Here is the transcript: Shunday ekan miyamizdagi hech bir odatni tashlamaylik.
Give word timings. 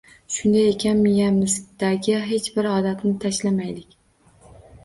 Shunday 0.35 0.69
ekan 0.69 1.03
miyamizdagi 1.07 2.17
hech 2.31 2.49
bir 2.57 2.71
odatni 2.73 3.15
tashlamaylik. 3.27 3.95